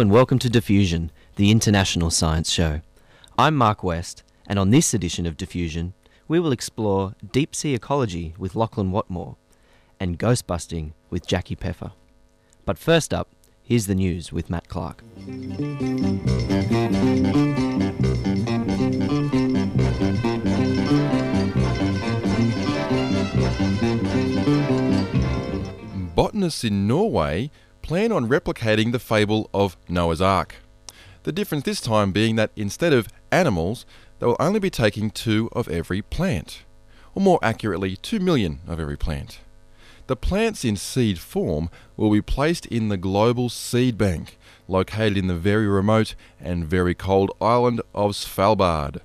[0.00, 2.80] And welcome to Diffusion, the international science show.
[3.38, 5.94] I'm Mark West, and on this edition of Diffusion,
[6.26, 9.36] we will explore deep sea ecology with Lachlan Watmore
[10.00, 11.92] and ghost busting with Jackie Peffer.
[12.66, 13.30] But first up,
[13.62, 15.02] here's the news with Matt Clark.
[26.14, 27.50] Botanists in Norway
[27.84, 30.54] plan on replicating the fable of Noah's Ark.
[31.24, 33.84] The difference this time being that instead of animals,
[34.18, 36.62] they will only be taking two of every plant,
[37.14, 39.40] or more accurately, two million of every plant.
[40.06, 45.26] The plants in seed form will be placed in the global seed bank, located in
[45.26, 49.00] the very remote and very cold island of Svalbard.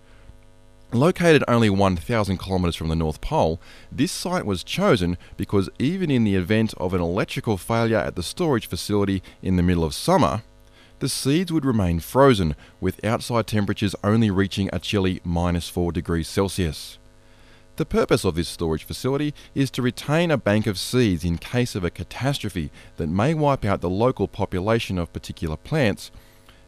[0.91, 6.23] Located only 1,000 kilometres from the North Pole, this site was chosen because even in
[6.23, 10.41] the event of an electrical failure at the storage facility in the middle of summer,
[10.97, 16.27] the seeds would remain frozen, with outside temperatures only reaching a chilly minus 4 degrees
[16.27, 16.97] Celsius.
[17.75, 21.75] The purpose of this storage facility is to retain a bank of seeds in case
[21.75, 26.09] of a catastrophe that may wipe out the local population of particular plants,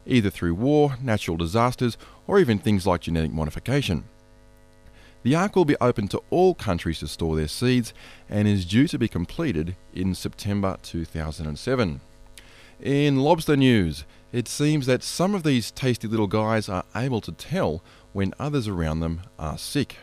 [0.06, 4.04] either through war, natural disasters, or even things like genetic modification.
[5.22, 7.94] The Ark will be open to all countries to store their seeds
[8.28, 12.00] and is due to be completed in September 2007.
[12.80, 17.30] In lobster news, it seems that some of these tasty little guys are able to
[17.30, 19.98] tell when others around them are sick.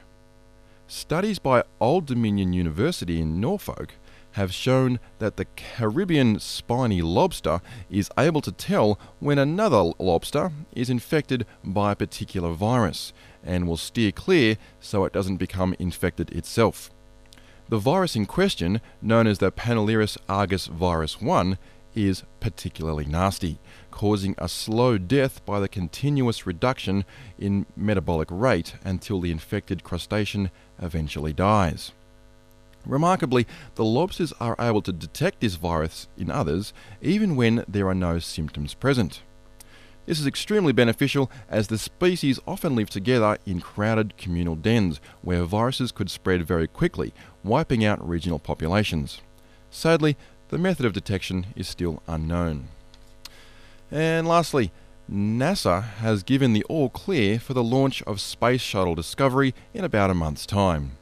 [0.87, 3.95] Studies by Old Dominion University in Norfolk
[4.33, 7.59] have shown that the Caribbean spiny lobster
[7.89, 13.11] is able to tell when another lobster is infected by a particular virus
[13.43, 16.89] and will steer clear so it doesn't become infected itself.
[17.69, 21.57] The virus in question, known as the Panulirus argus virus 1,
[21.95, 23.59] is particularly nasty,
[23.91, 27.05] causing a slow death by the continuous reduction
[27.37, 30.49] in metabolic rate until the infected crustacean
[30.81, 31.91] eventually dies.
[32.85, 33.45] Remarkably,
[33.75, 38.19] the lobsters are able to detect this virus in others even when there are no
[38.19, 39.21] symptoms present.
[40.09, 45.43] This is extremely beneficial as the species often live together in crowded communal dens where
[45.43, 49.21] viruses could spread very quickly, wiping out regional populations.
[49.69, 50.17] Sadly,
[50.47, 52.69] the method of detection is still unknown.
[53.91, 54.71] And lastly,
[55.07, 60.09] NASA has given the all clear for the launch of Space Shuttle Discovery in about
[60.09, 60.93] a month's time.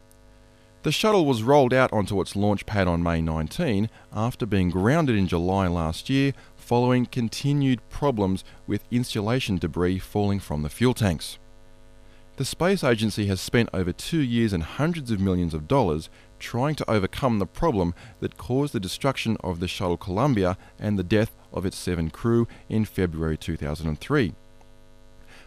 [0.84, 5.16] The shuttle was rolled out onto its launch pad on May 19 after being grounded
[5.16, 6.34] in July last year
[6.67, 11.38] following continued problems with insulation debris falling from the fuel tanks.
[12.35, 16.75] The space agency has spent over two years and hundreds of millions of dollars trying
[16.75, 21.31] to overcome the problem that caused the destruction of the shuttle Columbia and the death
[21.53, 24.35] of its seven crew in February 2003.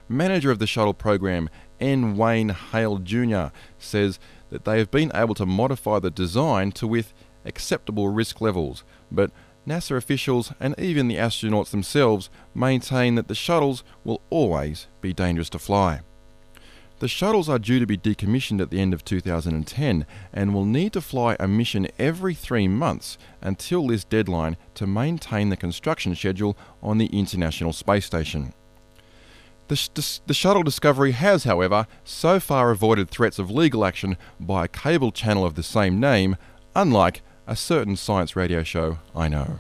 [0.09, 2.17] Manager of the shuttle program, N.
[2.17, 3.49] Wayne Hale Jr.,
[3.79, 7.13] says that they have been able to modify the design to with
[7.45, 9.31] acceptable risk levels, but
[9.67, 15.51] NASA officials and even the astronauts themselves maintain that the shuttles will always be dangerous
[15.51, 16.01] to fly.
[17.01, 20.93] The shuttles are due to be decommissioned at the end of 2010 and will need
[20.93, 26.59] to fly a mission every three months until this deadline to maintain the construction schedule
[26.83, 28.53] on the International Space Station.
[29.69, 34.69] The, the, shuttle Discovery has, however, so far avoided threats of legal action by a
[34.69, 36.37] cable channel of the same name,
[36.75, 39.59] unlike a certain science radio show I know.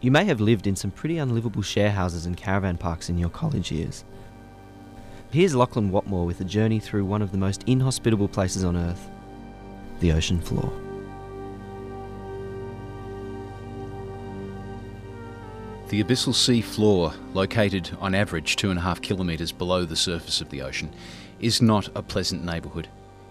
[0.00, 3.30] You may have lived in some pretty unlivable share houses and caravan parks in your
[3.30, 4.04] college years.
[5.30, 9.10] Here's Lachlan Watmore with a journey through one of the most inhospitable places on Earth
[10.00, 10.83] the ocean floor.
[15.94, 20.40] The abyssal sea floor, located on average two and a half kilometres below the surface
[20.40, 20.92] of the ocean,
[21.38, 22.88] is not a pleasant neighbourhood.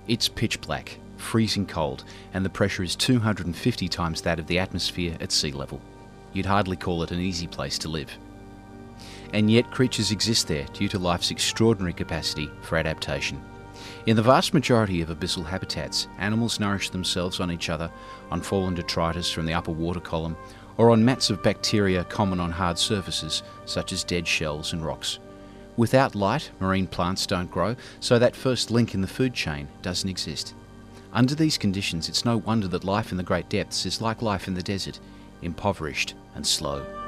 [0.07, 5.17] It's pitch black, freezing cold, and the pressure is 250 times that of the atmosphere
[5.19, 5.81] at sea level.
[6.31, 8.17] You'd hardly call it an easy place to live.
[9.33, 13.41] And yet, creatures exist there due to life's extraordinary capacity for adaptation.
[14.05, 17.91] In the vast majority of abyssal habitats, animals nourish themselves on each other,
[18.31, 20.37] on fallen detritus from the upper water column,
[20.77, 25.19] or on mats of bacteria common on hard surfaces, such as dead shells and rocks.
[25.75, 30.09] Without light, marine plants don't grow, so that first link in the food chain doesn't
[30.09, 30.53] exist.
[31.11, 34.47] Under these conditions, it's no wonder that life in the great depths is like life
[34.47, 34.99] in the desert,
[35.41, 37.02] impoverished and slow.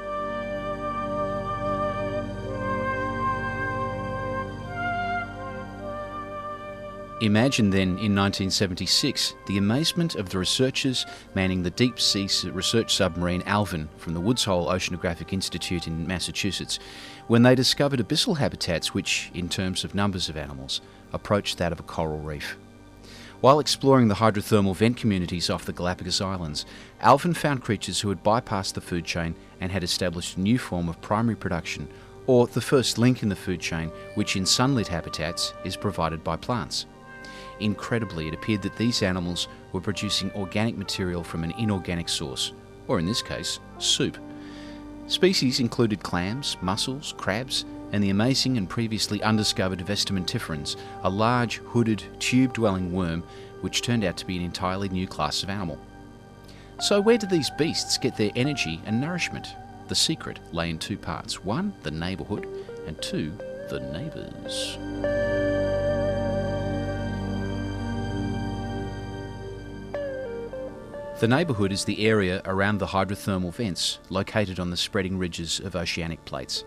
[7.22, 13.42] Imagine then in 1976 the amazement of the researchers manning the deep sea research submarine
[13.46, 16.78] Alvin from the Woods Hole Oceanographic Institute in Massachusetts
[17.26, 20.82] when they discovered abyssal habitats which, in terms of numbers of animals,
[21.14, 22.58] approached that of a coral reef.
[23.40, 26.66] While exploring the hydrothermal vent communities off the Galapagos Islands,
[27.00, 30.86] Alvin found creatures who had bypassed the food chain and had established a new form
[30.90, 31.88] of primary production,
[32.26, 36.36] or the first link in the food chain, which in sunlit habitats is provided by
[36.36, 36.84] plants.
[37.60, 42.52] Incredibly, it appeared that these animals were producing organic material from an inorganic source,
[42.88, 44.18] or in this case, soup.
[45.06, 52.02] Species included clams, mussels, crabs, and the amazing and previously undiscovered vestimentiferans, a large, hooded,
[52.18, 53.22] tube dwelling worm
[53.60, 55.78] which turned out to be an entirely new class of animal.
[56.80, 59.48] So, where do these beasts get their energy and nourishment?
[59.88, 62.46] The secret lay in two parts one, the neighbourhood,
[62.86, 63.32] and two,
[63.70, 65.55] the neighbours.
[71.18, 75.74] The neighbourhood is the area around the hydrothermal vents located on the spreading ridges of
[75.74, 76.62] oceanic plates.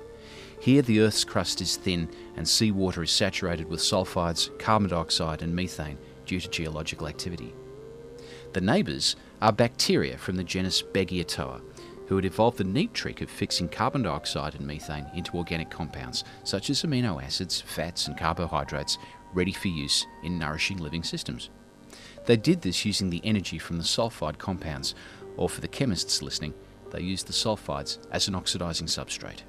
[0.59, 5.55] Here, the Earth's crust is thin and seawater is saturated with sulfides, carbon dioxide, and
[5.55, 7.53] methane due to geological activity.
[8.53, 11.61] The neighbours are bacteria from the genus Beggiatoa,
[12.07, 16.23] who had evolved the neat trick of fixing carbon dioxide and methane into organic compounds,
[16.43, 18.97] such as amino acids, fats, and carbohydrates,
[19.31, 21.51] ready for use in nourishing living systems.
[22.29, 24.93] They did this using the energy from the sulfide compounds,
[25.35, 26.53] or for the chemists listening,
[26.91, 29.41] they used the sulfides as an oxidizing substrate.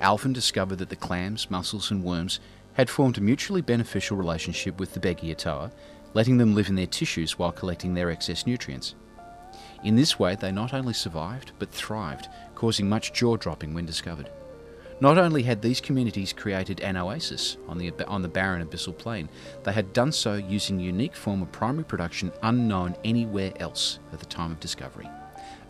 [0.00, 2.40] Alvin discovered that the clams, mussels, and worms
[2.72, 5.70] had formed a mutually beneficial relationship with the Beggiatoa,
[6.12, 8.96] letting them live in their tissues while collecting their excess nutrients.
[9.84, 12.26] In this way, they not only survived, but thrived,
[12.56, 14.28] causing much jaw dropping when discovered.
[15.00, 19.30] Not only had these communities created an oasis on the, on the barren abyssal plain,
[19.64, 24.20] they had done so using a unique form of primary production unknown anywhere else at
[24.20, 25.08] the time of discovery.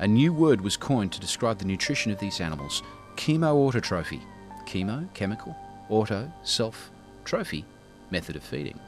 [0.00, 2.82] A new word was coined to describe the nutrition of these animals
[3.16, 4.20] chemoautotrophy.
[4.66, 5.54] Chemo, chemical,
[5.88, 6.90] auto, self,
[7.24, 7.64] trophy,
[8.10, 8.80] method of feeding.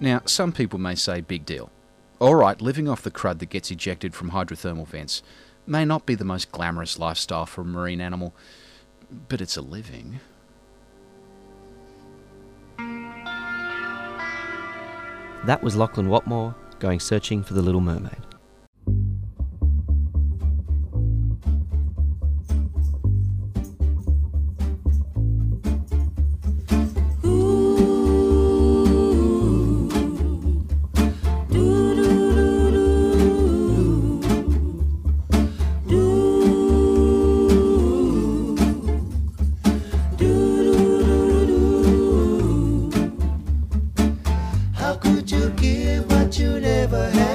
[0.00, 1.70] Now, some people may say, big deal.
[2.20, 5.22] Alright, living off the crud that gets ejected from hydrothermal vents
[5.66, 8.34] may not be the most glamorous lifestyle for a marine animal,
[9.28, 10.20] but it's a living.
[15.44, 18.23] That was Lachlan Watmore going searching for the Little Mermaid.
[45.02, 45.32] Justice.
[45.32, 47.34] You give what you never had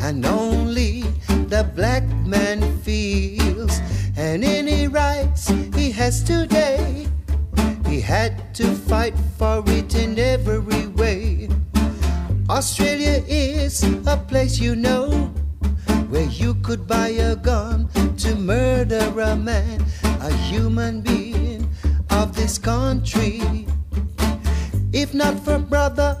[0.00, 1.02] and only
[1.48, 3.80] the black man feels.
[4.16, 7.06] And any rights he has today,
[7.86, 11.48] he had to fight for it in every way.
[12.48, 15.10] Australia is a place you know
[16.08, 17.88] where you could buy a gun
[18.18, 21.68] to murder a man, a human being
[22.10, 23.66] of this country.
[24.92, 26.20] If not for brother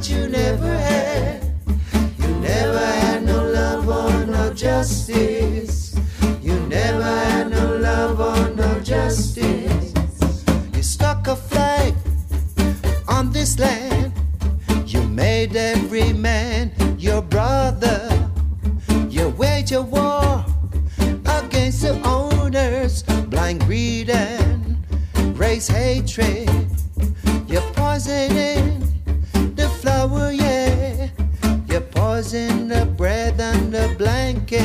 [0.00, 0.47] You're stuck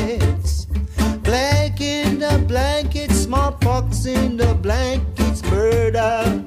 [0.04, 0.66] blankets.
[1.22, 6.42] Black in the blankets, smallpox in the blankets, murder,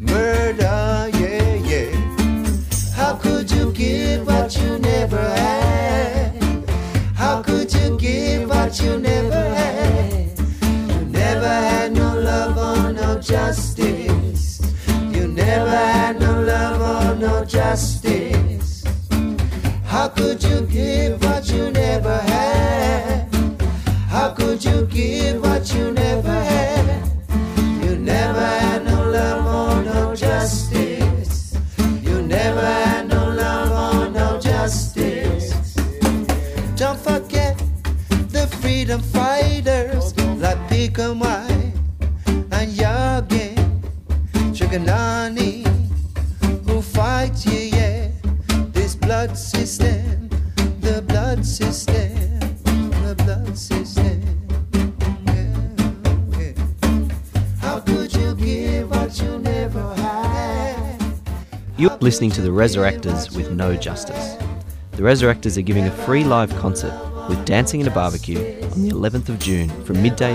[0.00, 1.92] murder, yeah, yeah.
[2.94, 6.34] How could you give what you never had?
[7.14, 10.38] How could you give what you never had?
[10.90, 14.60] You never had no love or no justice.
[15.12, 18.84] You never had no love or no justice.
[19.84, 21.41] How could you give what
[38.72, 40.56] freedom fighters like
[42.56, 43.54] and Yagi,
[44.56, 45.66] Truganini,
[46.66, 48.08] who fight you, yeah.
[48.72, 50.30] This blood system,
[50.80, 52.14] the blood system,
[53.04, 54.22] the blood system.
[55.26, 55.58] Yeah,
[56.38, 57.58] yeah.
[57.60, 60.98] How could you give what you never had?
[61.76, 64.36] You're listening to the Resurrectors with No Justice.
[64.92, 66.98] The Resurrectors are giving a free live concert
[67.28, 70.34] with Dancing and a Barbecue on the 11th of June from midday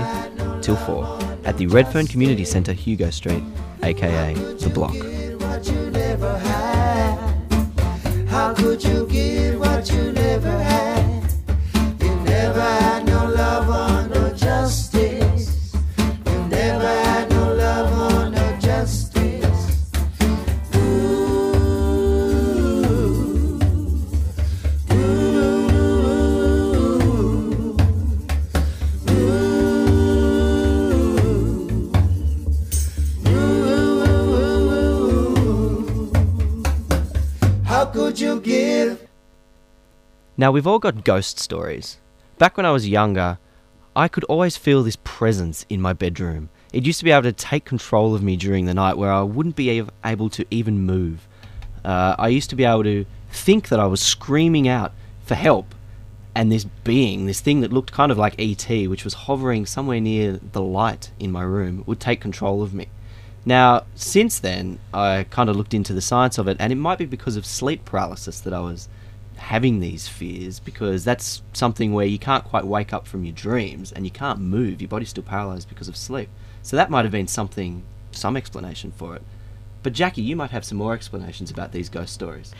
[0.62, 3.42] till 4 at the Redfern Community Centre, Hugo Street,
[3.82, 4.94] aka The Block.
[40.40, 41.98] Now, we've all got ghost stories.
[42.38, 43.38] Back when I was younger,
[43.96, 46.48] I could always feel this presence in my bedroom.
[46.72, 49.22] It used to be able to take control of me during the night where I
[49.22, 51.26] wouldn't be able to even move.
[51.84, 54.92] Uh, I used to be able to think that I was screaming out
[55.24, 55.74] for help,
[56.36, 60.00] and this being, this thing that looked kind of like ET, which was hovering somewhere
[60.00, 62.86] near the light in my room, would take control of me.
[63.44, 66.98] Now, since then, I kind of looked into the science of it, and it might
[66.98, 68.88] be because of sleep paralysis that I was
[69.38, 73.92] having these fears because that's something where you can't quite wake up from your dreams
[73.92, 74.80] and you can't move.
[74.80, 76.28] Your body's still paralyzed because of sleep.
[76.62, 79.22] So that might have been something, some explanation for it.
[79.82, 82.52] But Jackie, you might have some more explanations about these ghost stories.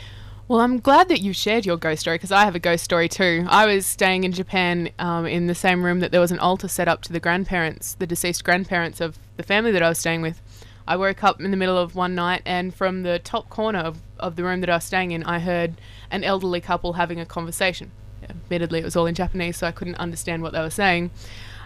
[0.47, 3.07] Well, I'm glad that you shared your ghost story because I have a ghost story
[3.07, 3.45] too.
[3.47, 6.67] I was staying in Japan um, in the same room that there was an altar
[6.67, 10.23] set up to the grandparents, the deceased grandparents of the family that I was staying
[10.23, 10.41] with.
[10.87, 13.99] I woke up in the middle of one night, and from the top corner of,
[14.19, 15.73] of the room that I was staying in, I heard
[16.11, 17.91] an elderly couple having a conversation.
[18.29, 21.11] Admittedly, it was all in Japanese, so I couldn't understand what they were saying.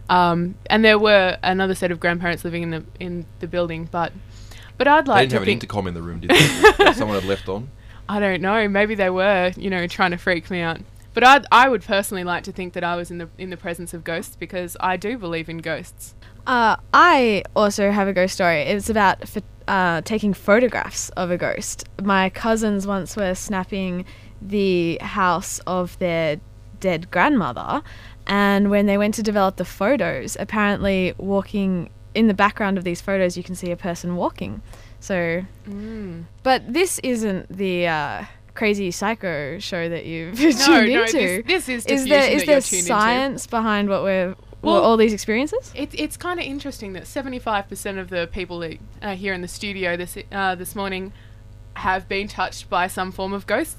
[0.09, 4.11] Um, and there were another set of grandparents living in the in the building, but
[4.77, 6.93] but I'd They like didn't to have an intercom in the room, did they?
[6.93, 7.69] someone had left on.
[8.09, 8.67] I don't know.
[8.67, 10.79] Maybe they were, you know, trying to freak me out.
[11.13, 13.57] But I, I would personally like to think that I was in the in the
[13.57, 16.15] presence of ghosts because I do believe in ghosts.
[16.45, 18.61] Uh, I also have a ghost story.
[18.61, 21.87] It's about ph- uh, taking photographs of a ghost.
[22.01, 24.05] My cousins once were snapping
[24.41, 26.39] the house of their
[26.79, 27.81] dead grandmother,
[28.27, 33.01] and when they went to develop the photos, apparently walking in the background of these
[33.01, 34.61] photos, you can see a person walking.
[34.99, 35.43] So,
[36.43, 41.43] but this isn't the uh, crazy psycho show that you've tuned no, into.
[41.45, 42.87] this, this is is there is that there you're tuned into.
[42.87, 44.35] science behind what we're
[44.71, 45.71] Well- all these experiences?
[45.75, 49.47] It, it's kind of interesting that 75% of the people that are here in the
[49.47, 51.11] studio this uh, this morning
[51.75, 53.77] have been touched by some form of ghost.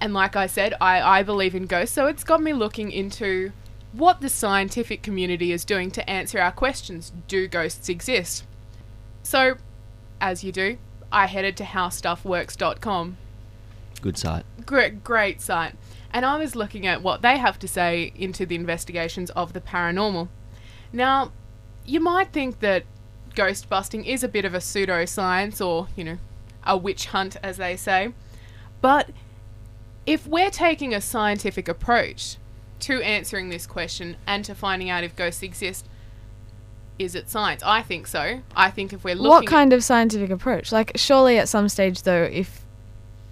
[0.00, 3.52] And like I said, I, I believe in ghosts, so it's got me looking into
[3.92, 7.12] what the scientific community is doing to answer our questions.
[7.26, 8.44] Do ghosts exist?
[9.22, 9.56] So,
[10.20, 10.78] as you do,
[11.10, 13.16] I headed to howstuffworks.com
[14.00, 14.44] Good site.
[14.66, 15.74] great, great site.
[16.12, 19.60] And I was looking at what they have to say into the investigations of the
[19.60, 20.28] paranormal.
[20.92, 21.32] Now,
[21.84, 22.84] you might think that
[23.34, 26.18] ghost busting is a bit of a pseudoscience or, you know,
[26.64, 28.12] a witch hunt, as they say.
[28.80, 29.10] But
[30.06, 32.36] if we're taking a scientific approach
[32.80, 35.86] to answering this question and to finding out if ghosts exist,
[36.98, 37.62] is it science?
[37.64, 38.40] I think so.
[38.56, 40.72] I think if we're looking What at- kind of scientific approach?
[40.72, 42.64] Like, surely at some stage, though, if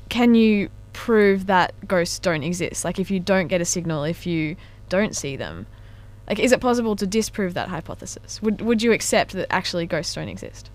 [0.09, 2.85] can you prove that ghosts don't exist?
[2.85, 4.57] Like, if you don't get a signal, if you
[4.88, 5.67] don't see them,
[6.29, 8.43] like, is it possible to disprove that hypothesis?
[8.43, 10.71] Would Would you accept that actually ghosts don't exist?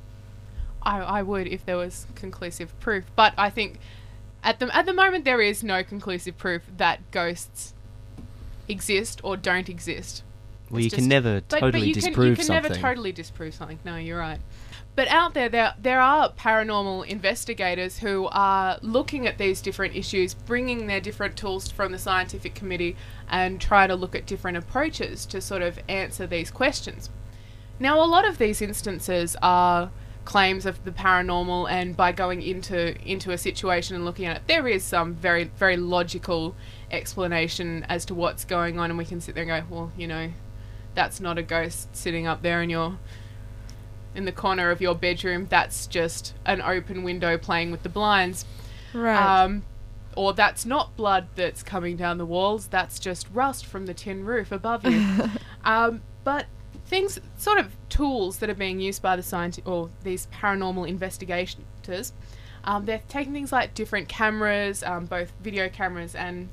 [0.83, 3.03] I, I would if there was conclusive proof.
[3.15, 3.79] But I think
[4.43, 7.73] at the at the moment there is no conclusive proof that ghosts
[8.67, 10.23] exist or don't exist.
[10.69, 12.71] Well, It's you can never But, totally but you disprove can, you can something.
[12.71, 13.79] never totally disprove something.
[13.83, 14.39] No, you're right.
[15.01, 20.35] But out there, there there are paranormal investigators who are looking at these different issues,
[20.35, 22.95] bringing their different tools from the scientific committee,
[23.27, 27.09] and try to look at different approaches to sort of answer these questions.
[27.79, 29.89] Now, a lot of these instances are
[30.23, 34.43] claims of the paranormal, and by going into into a situation and looking at it,
[34.45, 36.55] there is some very very logical
[36.91, 40.05] explanation as to what's going on, and we can sit there and go, well, you
[40.05, 40.31] know,
[40.93, 42.99] that's not a ghost sitting up there in your
[44.15, 45.47] in the corner of your bedroom.
[45.49, 48.45] That's just an open window playing with the blinds.
[48.93, 49.15] Right.
[49.15, 49.63] Um,
[50.15, 52.67] or that's not blood that's coming down the walls.
[52.67, 55.29] That's just rust from the tin roof above you.
[55.63, 56.45] um, but
[56.85, 62.13] things, sort of tools that are being used by the scientists or these paranormal investigators,
[62.63, 66.49] um, they're taking things like different cameras, um, both video cameras and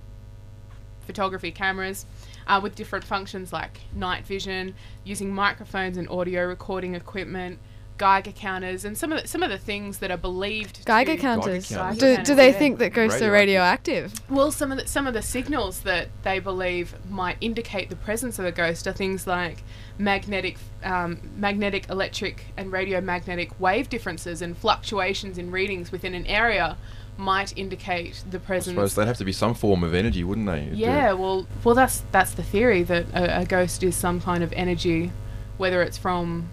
[1.07, 2.07] photography cameras,
[2.49, 4.75] uh, with different functions like night vision,
[5.05, 7.59] using microphones and audio recording equipment.
[7.99, 11.21] Geiger counters and some of the, some of the things that are believed Geiger to
[11.21, 11.69] counters.
[11.69, 11.99] counters.
[11.99, 14.15] Do, do they think that ghosts are radioactive?
[14.31, 18.39] well, some of the some of the signals that they believe might indicate the presence
[18.39, 19.65] of a ghost are things like
[19.99, 26.77] magnetic, um, magnetic, electric, and radiomagnetic wave differences and fluctuations in readings within an area
[27.19, 28.75] might indicate the I presence.
[28.75, 30.71] suppose they'd have to be some form of energy, wouldn't they?
[30.73, 34.53] yeah, well, well, that's that's the theory that a, a ghost is some kind of
[34.55, 35.13] energy,
[35.59, 36.49] whether it's from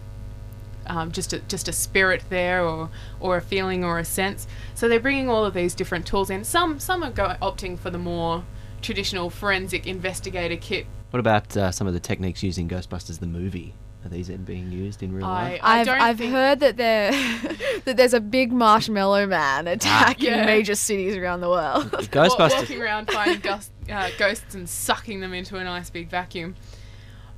[0.88, 4.48] um, just a, just a spirit there or or a feeling or a sense.
[4.74, 6.44] So they're bringing all of these different tools in.
[6.44, 8.44] Some some are go- opting for the more
[8.82, 10.86] traditional forensic investigator kit.
[11.12, 13.74] What about uh, some of the techniques used in Ghostbusters the movie?
[14.06, 15.60] Are these being used in real life?
[15.64, 17.12] I, I I've don't I've think- heard that there
[17.86, 20.46] that there's a big marshmallow man attacking Yeah.
[20.46, 21.92] major cities around the world.
[21.92, 22.52] wa- Ghostbusters.
[22.52, 26.54] walking around finding ghost, uh, ghosts and sucking them into a nice big vacuum.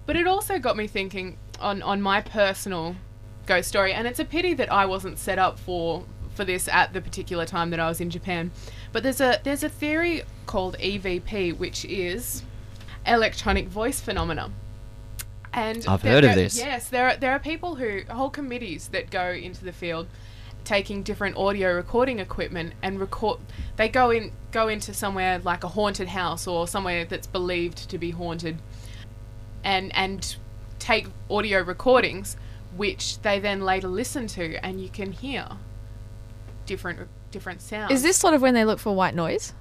[0.05, 2.95] But it also got me thinking on on my personal
[3.45, 6.03] ghost story, and it's a pity that I wasn't set up for
[6.35, 8.51] for this at the particular time that I was in Japan.
[8.91, 12.43] But there's a there's a theory called EVP, which is
[13.05, 14.51] electronic voice phenomena.
[15.57, 16.57] And I've there- heard of this.
[16.57, 20.07] Yes, there are, there are people who whole committees that go into the field
[20.63, 23.39] taking different audio recording equipment and record
[23.77, 27.97] they go in go into somewhere like a haunted house or somewhere that's believed to
[27.97, 28.57] be haunted
[29.63, 30.35] and and
[30.77, 32.35] take audio recordings
[32.75, 35.47] which they then later listen to and you can hear
[36.65, 39.53] different different sounds Is this sort of when they look for white noise?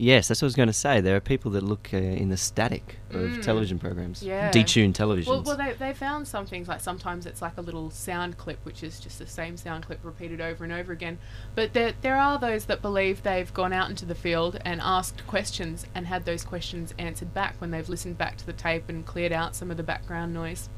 [0.00, 1.00] Yes, that's what I was going to say.
[1.00, 3.42] There are people that look uh, in the static of Mm.
[3.42, 4.48] television programs, Yeah.
[4.52, 5.26] detuned televisions.
[5.26, 8.60] Well, well they, they found some things like sometimes it's like a little sound clip,
[8.64, 11.18] which is just the same sound clip repeated over and over again.
[11.56, 15.26] But there, there are those that believe they've gone out into the field and asked
[15.26, 19.04] questions and had those questions answered back when they've listened back to the tape and
[19.04, 20.68] cleared out some of the background noise.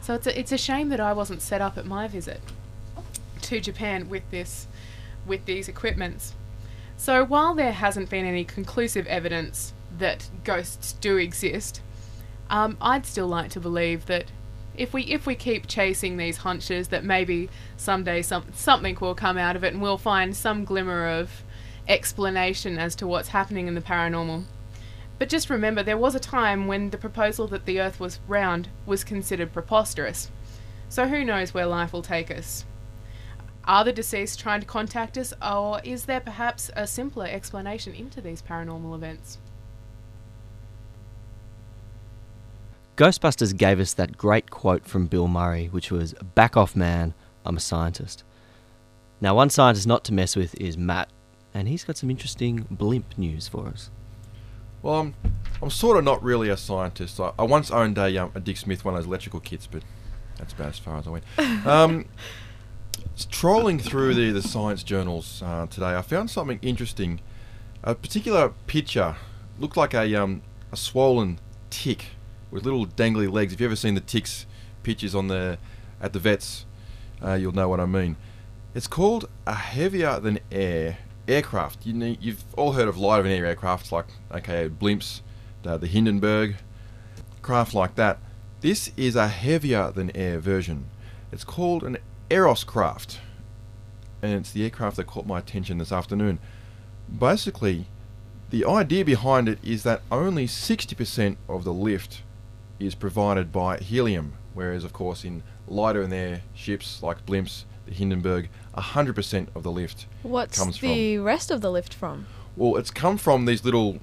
[0.00, 2.40] So it's a, it's a shame that I wasn't set up at my visit
[3.42, 4.68] to Japan with this
[5.26, 6.34] with these equipments.
[7.00, 11.80] So while there hasn't been any conclusive evidence that ghosts do exist,
[12.50, 14.26] um, I'd still like to believe that
[14.76, 19.38] if we if we keep chasing these hunches, that maybe someday some something will come
[19.38, 21.42] out of it, and we'll find some glimmer of
[21.88, 24.44] explanation as to what's happening in the paranormal.
[25.18, 28.68] But just remember, there was a time when the proposal that the Earth was round
[28.84, 30.30] was considered preposterous.
[30.90, 32.66] So who knows where life will take us?
[33.64, 38.20] Are the deceased trying to contact us, or is there perhaps a simpler explanation into
[38.20, 39.38] these paranormal events?
[42.96, 47.14] Ghostbusters gave us that great quote from Bill Murray, which was Back off, man,
[47.46, 48.24] I'm a scientist.
[49.20, 51.08] Now, one scientist not to mess with is Matt,
[51.54, 53.90] and he's got some interesting blimp news for us.
[54.82, 55.14] Well, I'm,
[55.62, 57.20] I'm sort of not really a scientist.
[57.20, 59.82] I, I once owned a, um, a Dick Smith, one of those electrical kits, but
[60.38, 61.24] that's about as far as I went.
[61.66, 62.06] Um, s-
[63.30, 67.20] trolling through the, the science journals uh, today, I found something interesting.
[67.82, 69.16] A particular picture
[69.58, 71.38] looked like a, um, a swollen
[71.70, 72.06] tick
[72.50, 73.52] with little dangly legs.
[73.52, 74.46] If you've ever seen the ticks
[74.82, 75.58] pictures on the
[76.00, 76.66] at the vets,
[77.22, 78.16] uh, you'll know what I mean.
[78.74, 80.98] It's called a heavier than air
[81.28, 81.86] aircraft.
[81.86, 85.20] You need, you've all heard of lighter than air aircrafts like okay blimps,
[85.64, 86.56] uh, the Hindenburg,
[87.42, 88.18] craft like that.
[88.60, 90.86] This is a heavier than air version.
[91.32, 91.98] It's called an
[92.30, 93.18] Aeroscraft,
[94.22, 96.38] and it's the aircraft that caught my attention this afternoon.
[97.16, 97.86] Basically,
[98.50, 102.22] the idea behind it is that only 60% of the lift
[102.78, 107.92] is provided by helium, whereas, of course, in lighter than air ships like blimps, the
[107.94, 112.26] Hindenburg, 100% of the lift What's comes the rest of the lift from?
[112.56, 113.98] Well, it's come from these little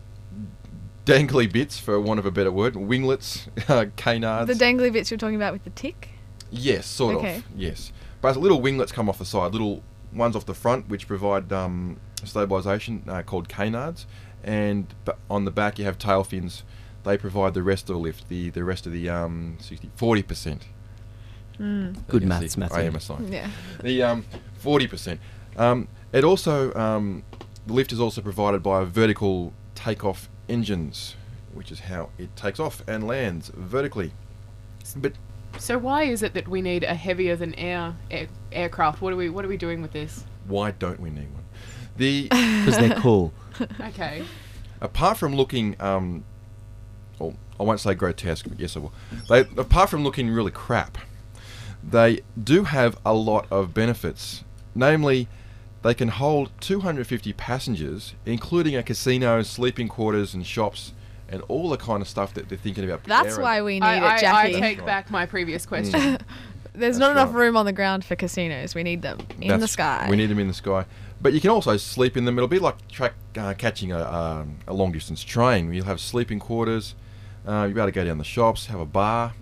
[1.05, 4.47] dangly bits, for want of a better word, winglets, uh, canards.
[4.57, 6.09] The dangly bits you're talking about with the tick?
[6.49, 7.37] yes, sort Okay.
[7.37, 7.43] of.
[7.55, 11.07] Yes, but it's little winglets come off the side, little ones off the front, which
[11.07, 14.05] provide um, stabilisation, uh, called canards,
[14.43, 14.93] and
[15.29, 16.63] on the back you have tail fins.
[17.03, 20.23] They provide the rest of the lift, the the rest of the um, 60, 40
[20.23, 20.65] percent.
[21.57, 22.77] Good Yes, maths, Matthew.
[22.77, 23.33] I am a scientist.
[23.33, 23.49] Yeah.
[23.81, 24.25] The um,
[24.63, 25.17] 40%.
[25.57, 27.23] Um, it also, um,
[27.65, 31.15] the lift is also provided by vertical takeoff engines,
[31.53, 34.11] which is how it takes off and lands vertically.
[34.95, 35.13] But
[35.57, 39.01] So why is it that we need a heavier than air, air aircraft?
[39.01, 40.23] What are we What are we doing with this?
[40.47, 41.43] why don't we need one?
[41.97, 43.33] The Because they're cool.
[43.81, 44.23] Okay.
[44.81, 46.23] apart from looking, um,
[47.19, 48.93] well, I won't say grotesque, but yes, I will.
[49.29, 50.97] They, apart from looking really crap,
[51.83, 54.43] they do have a lot of benefits.
[54.75, 55.27] Namely,
[55.81, 60.93] they can hold 250 passengers, including a casino, sleeping quarters, and shops,
[61.29, 63.03] and all the kind of stuff that they're thinking about.
[63.03, 64.85] That's aero- why we need I, it, I, I take Right.
[64.85, 66.17] back my previous question.
[66.73, 67.39] There's That's not enough right.
[67.45, 68.75] room on the ground for casinos.
[68.75, 70.07] We need them in the sky.
[70.09, 70.85] We need them in the sky.
[71.19, 72.37] But you can also sleep in them.
[72.37, 75.73] It'll be like track, uh, catching a, um, a long distance train.
[75.73, 76.93] You'll have sleeping quarters.
[77.47, 79.33] Uh, you'll be able to go down the shops, have a bar.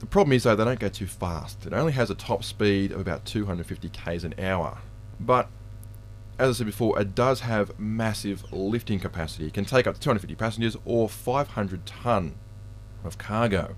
[0.00, 1.64] The problem is, though, they don't go too fast.
[1.66, 4.78] It only has a top speed of about 250 k's an hour.
[5.18, 5.48] But,
[6.40, 9.46] as I said before, it does have massive lifting capacity.
[9.46, 12.34] It can take up to 250 passengers or 500 ton
[13.04, 13.76] of cargo.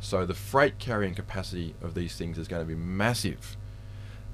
[0.00, 3.56] So the freight carrying capacity of these things is going to be massive.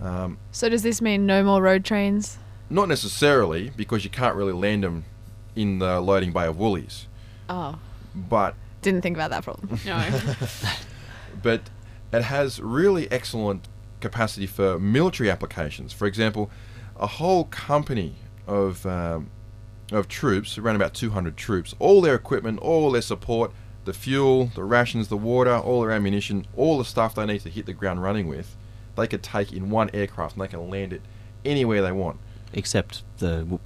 [0.00, 2.38] Um, so does this mean no more road trains?
[2.70, 5.04] not necessarily, because you can't really land them
[5.56, 7.06] in the loading bay of Woolies.
[7.48, 7.78] Oh,
[8.14, 9.78] But didn't think about that problem.
[9.86, 10.20] no.
[11.42, 11.62] but
[12.12, 13.68] it has really excellent
[14.00, 15.92] capacity for military applications.
[15.92, 16.50] For example,
[16.98, 18.14] a whole company
[18.46, 19.30] of um,
[19.92, 23.52] of troops, around about 200 troops, all their equipment, all their support,
[23.84, 27.48] the fuel, the rations, the water, all their ammunition, all the stuff they need to
[27.48, 28.54] hit the ground running with,
[28.96, 31.00] they could take in one aircraft and they can land it
[31.44, 32.18] anywhere they want.
[32.52, 33.38] Except the.
[33.38, 33.58] W-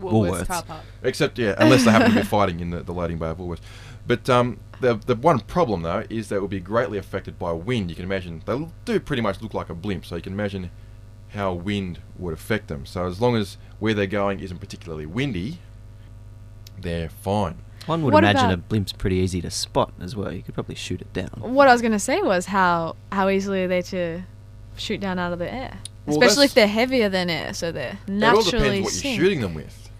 [0.00, 0.80] Woolworths Woolworths.
[1.02, 3.62] Except, yeah, unless they happen to be fighting in the, the loading bay of Woolworths.
[4.06, 7.52] But um, the, the one problem, though, is that it will be greatly affected by
[7.52, 7.88] wind.
[7.88, 10.70] You can imagine, they do pretty much look like a blimp, so you can imagine
[11.30, 12.86] how wind would affect them.
[12.86, 15.58] So as long as where they're going isn't particularly windy,
[16.78, 17.56] they're fine.
[17.86, 20.32] one would What imagine a blimp's pretty easy to spot as well.
[20.32, 21.30] You could probably shoot it down.
[21.38, 24.22] What I was going to say was how how easily are they to
[24.76, 27.98] shoot down out of the air, Well, especially if they're heavier than air, so they're
[28.06, 28.42] naturally.
[28.42, 29.16] it all depends what sink.
[29.16, 29.90] you're shooting them with.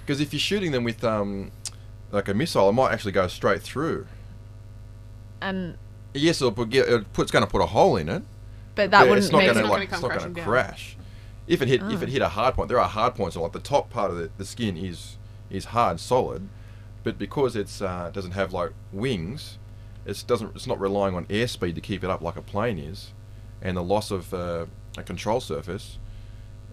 [0.00, 1.50] Because if you're shooting them with um,
[2.10, 4.06] like a missile, it might actually go straight through.
[5.40, 5.76] And
[6.14, 8.22] Yes, it'll put, it put, it's going to put a hole in it,
[8.74, 10.08] but that wouldn't it's not make going It's to not like gonna come it's not
[10.08, 10.48] going crashing to down.
[10.48, 10.96] crash.
[11.46, 12.02] If it hit if Ah.
[12.04, 13.36] it hit a hard point, there are hard points.
[13.36, 15.18] Like the top part of the, the skin is
[15.50, 16.48] is hard, solid,
[17.02, 19.58] but because it's uh, doesn't have like wings,
[20.06, 23.12] it doesn't it's not relying on airspeed to keep it up like a plane is,
[23.60, 24.64] and the loss of uh,
[24.96, 25.98] a control surface,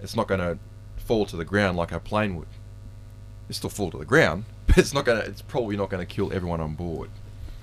[0.01, 0.57] it's not going to
[0.97, 2.47] fall to the ground like a plane would.
[3.49, 5.27] It's still fall to the ground, but it's not going to.
[5.27, 7.09] It's probably not going to kill everyone on board.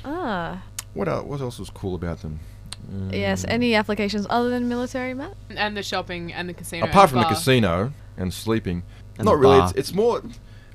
[0.05, 2.41] ah What else, what else was cool about them?
[3.11, 3.45] Yes.
[3.49, 5.35] Any applications other than military, Matt?
[5.51, 6.85] And the shopping and the casino.
[6.85, 7.35] and apart from the bar.
[7.35, 8.83] casino and sleeping,
[9.19, 9.59] And not really.
[9.61, 10.23] It's, it's more.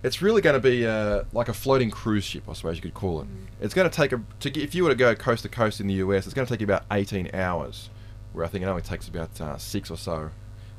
[0.03, 2.93] It's really going to be uh, like a floating cruise ship, I suppose you could
[2.93, 3.27] call it.
[3.61, 5.79] It's going to take a to get, if you were to go coast to coast
[5.79, 7.89] in the US, it's going to take you about 18 hours,
[8.33, 10.29] where I think it only takes about uh, six or so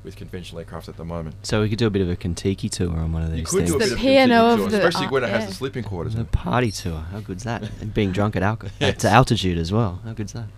[0.02, 1.34] with conventional aircraft at the moment.
[1.46, 3.46] So we could do a bit of a Kentucky tour on one of these You
[3.46, 3.70] could things.
[3.70, 5.46] do a The bit of P&O continued of tour, the- especially uh, when it has
[5.46, 6.14] the sleeping quarters.
[6.14, 6.98] in A party tour.
[7.10, 7.62] How good's that?
[7.80, 9.02] And being drunk at, alco- Yes.
[9.02, 10.02] at altitude as well.
[10.04, 10.44] How good's that?